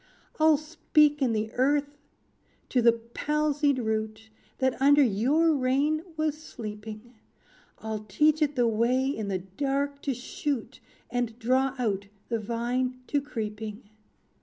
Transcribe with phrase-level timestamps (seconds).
[0.39, 1.99] "I'll speak in the earth
[2.69, 7.13] to the palsied root, That under your reign was sleeping;
[7.77, 10.79] I'll teach it the way in the dark to shoot,
[11.11, 13.91] And draw out the vine to creeping.